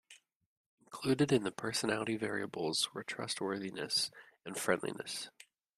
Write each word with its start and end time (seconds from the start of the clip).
Included 0.79 1.31
in 1.31 1.43
the 1.43 1.51
personality 1.51 2.17
variables 2.17 2.91
were 2.91 3.03
trustworthiness 3.03 4.09
and 4.43 4.57
friendliness. 4.57 5.29